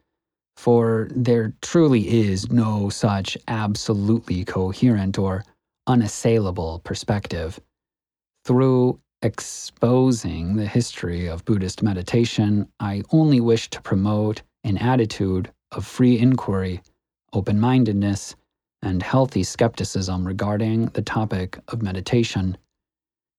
[0.59, 5.45] For there truly is no such absolutely coherent or
[5.87, 7.61] unassailable perspective.
[8.43, 15.85] Through exposing the history of Buddhist meditation, I only wish to promote an attitude of
[15.85, 16.81] free inquiry,
[17.31, 18.35] open mindedness,
[18.81, 22.57] and healthy skepticism regarding the topic of meditation.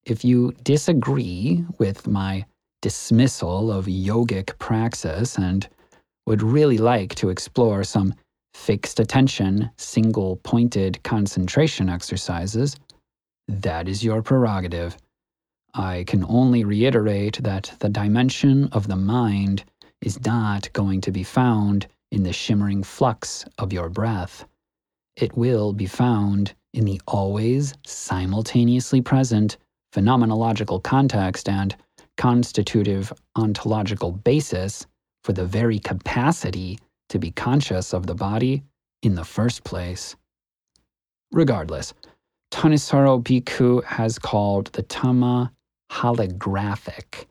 [0.07, 2.47] If you disagree with my
[2.81, 5.68] dismissal of yogic praxis and
[6.31, 8.14] would really like to explore some
[8.55, 12.76] fixed attention, single pointed concentration exercises,
[13.49, 14.97] that is your prerogative.
[15.74, 19.64] I can only reiterate that the dimension of the mind
[20.03, 24.45] is not going to be found in the shimmering flux of your breath.
[25.16, 29.57] It will be found in the always simultaneously present
[29.93, 31.74] phenomenological context and
[32.16, 34.87] constitutive ontological basis
[35.25, 38.62] for the very capacity to be conscious of the body
[39.03, 40.16] in the first place.
[41.33, 41.95] Regardless,
[42.53, 45.51] Thanissaro Bhikkhu has called the Dhamma
[45.93, 47.27] holographic,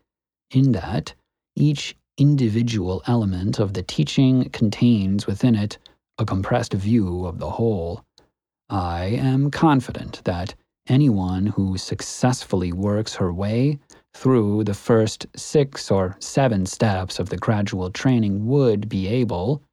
[0.51, 1.13] in that
[1.55, 5.77] each individual element of the teaching contains within it
[6.17, 8.03] a compressed view of the whole.
[8.69, 10.53] I am confident that
[10.87, 13.79] anyone who successfully works her way
[14.19, 19.63] through the first six or seven steps of the gradual training would be able,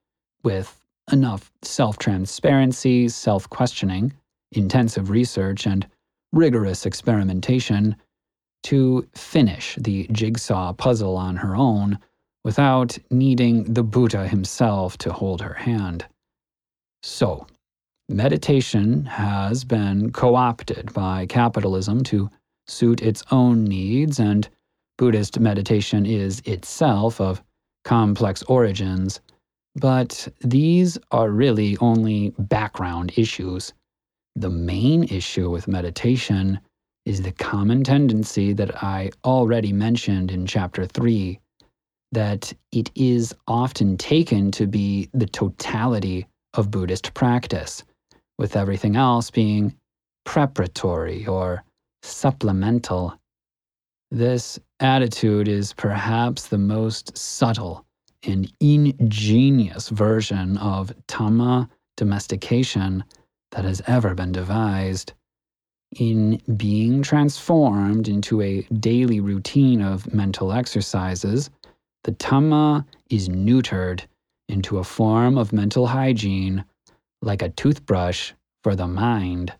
[0.45, 0.81] with
[1.11, 4.13] enough self transparency, self questioning,
[4.53, 5.85] intensive research, and
[6.33, 7.97] rigorous experimentation,
[8.63, 11.99] to finish the jigsaw puzzle on her own
[12.45, 16.07] without needing the Buddha himself to hold her hand.
[17.03, 17.49] So,
[18.09, 22.31] meditation has been co opted by capitalism to
[22.69, 24.49] suit its own needs, and
[24.99, 27.43] Buddhist meditation is itself of
[27.85, 29.21] complex origins.
[29.75, 33.73] But these are really only background issues.
[34.35, 36.61] The main issue with meditation
[37.05, 41.39] is the common tendency that I already mentioned in Chapter 3
[42.13, 47.85] that it is often taken to be the totality of Buddhist practice,
[48.39, 49.77] with everything else being
[50.25, 51.63] preparatory or
[52.07, 53.19] supplemental.
[54.11, 57.85] This attitude is perhaps the most subtle
[58.23, 63.05] and ingenious version of Dhamma domestication
[63.53, 65.13] that has ever been devised.
[65.99, 71.51] In being transformed into a daily routine of mental exercises,
[72.05, 74.03] the Dhamma is neutered
[74.49, 76.65] into a form of mental hygiene,
[77.23, 78.33] like a toothbrush
[78.63, 79.53] for the mind.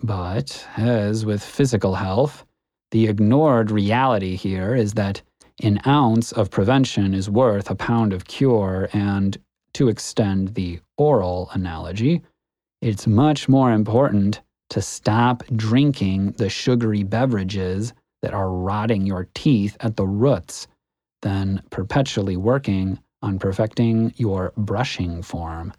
[0.00, 2.44] But, as with physical health,
[2.90, 5.22] the ignored reality here is that
[5.62, 9.36] an ounce of prevention is worth a pound of cure, and
[9.74, 12.22] to extend the oral analogy,
[12.80, 14.40] it's much more important
[14.70, 20.66] to stop drinking the sugary beverages that are rotting your teeth at the roots
[21.22, 25.72] than perpetually working on perfecting your brushing form.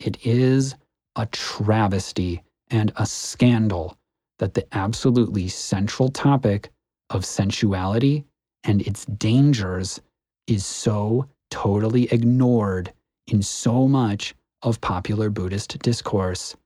[0.00, 0.74] It is
[1.16, 3.96] a travesty and a scandal
[4.38, 6.70] that the absolutely central topic
[7.10, 8.24] of sensuality
[8.64, 10.00] and its dangers
[10.46, 12.92] is so totally ignored
[13.26, 16.56] in so much of popular Buddhist discourse.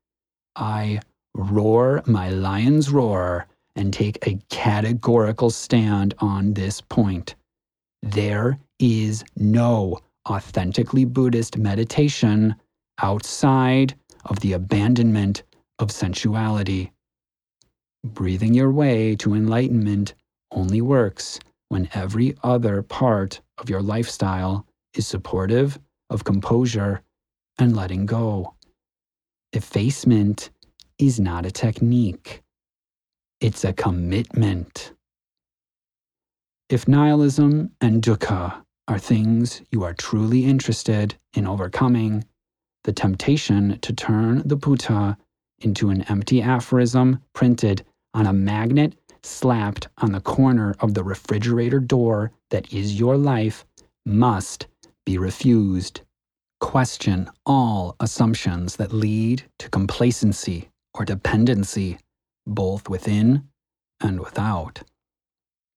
[0.57, 1.00] I
[1.34, 3.46] roar my lion's roar
[3.76, 7.34] and take a categorical stand on this point.
[8.03, 9.98] There is no
[10.28, 12.55] authentically Buddhist meditation
[13.00, 13.94] outside
[14.26, 15.42] of the abandonment
[15.78, 16.92] of sensuality.
[18.04, 20.14] Breathing your way to enlightenment
[20.50, 25.78] only works when every other part of your lifestyle is supportive
[26.10, 27.02] of composure
[27.58, 28.54] and letting go.
[29.52, 30.50] Effacement
[30.98, 32.42] is not a technique,
[33.40, 34.92] it's a commitment.
[36.68, 42.24] If nihilism and dukkha are things you are truly interested in overcoming,
[42.84, 45.16] the temptation to turn the Buddha
[45.64, 47.84] into an empty aphorism printed
[48.14, 53.64] on a magnet slapped on the corner of the refrigerator door that is your life
[54.04, 54.66] must
[55.06, 56.00] be refused.
[56.60, 61.98] Question all assumptions that lead to complacency or dependency,
[62.46, 63.48] both within
[64.00, 64.82] and without.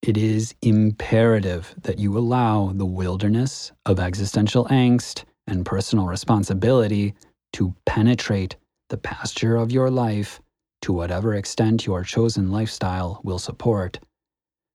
[0.01, 7.15] It is imperative that you allow the wilderness of existential angst and personal responsibility
[7.53, 8.55] to penetrate
[8.89, 10.41] the pasture of your life
[10.81, 13.99] to whatever extent your chosen lifestyle will support.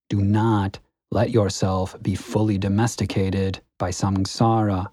[0.09, 0.79] Do not
[1.13, 4.89] let yourself be fully domesticated by samsara.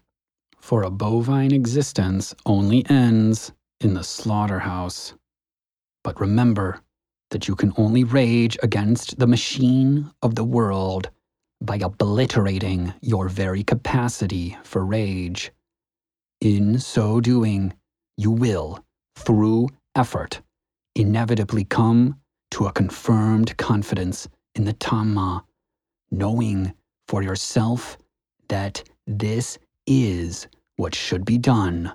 [0.59, 5.13] For a bovine existence only ends in the slaughterhouse.
[6.03, 6.81] But remember
[7.31, 11.09] that you can only rage against the machine of the world
[11.61, 15.51] by obliterating your very capacity for rage.
[16.39, 17.73] In so doing,
[18.15, 18.83] you will,
[19.17, 20.41] through effort,
[20.95, 22.19] inevitably come
[22.51, 25.43] to a confirmed confidence in the Dhamma,
[26.11, 26.73] knowing
[27.07, 27.97] for yourself
[28.49, 30.47] that this is
[30.77, 31.91] what should be done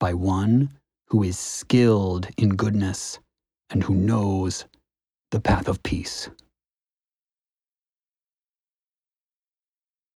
[0.00, 0.70] by one
[1.08, 3.18] who is skilled in goodness
[3.70, 4.64] and who knows
[5.30, 6.28] the path of peace.